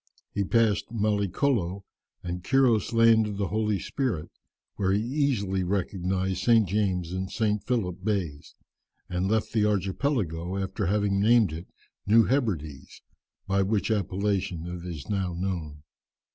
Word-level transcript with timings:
He 0.33 0.43
passed 0.43 0.91
Mallicolo 0.91 1.85
and 2.23 2.43
Quiros' 2.43 2.91
Land 2.91 3.27
of 3.27 3.37
the 3.37 3.49
Holy 3.49 3.77
Spirit, 3.77 4.31
where 4.75 4.91
he 4.93 4.99
easily 5.03 5.63
recognized 5.63 6.41
St. 6.41 6.67
James 6.67 7.11
and 7.13 7.29
St. 7.31 7.63
Philip 7.67 8.03
Bays, 8.03 8.55
and 9.09 9.29
left 9.29 9.53
this 9.53 9.63
archipelago 9.63 10.57
after 10.57 10.87
having 10.87 11.19
named 11.21 11.53
it 11.53 11.67
New 12.07 12.23
Hebrides, 12.23 13.03
by 13.45 13.61
which 13.61 13.91
appellation 13.91 14.65
it 14.65 14.83
is 14.87 15.07
now 15.07 15.35
known. 15.35 15.83